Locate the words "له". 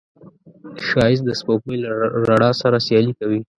1.83-1.89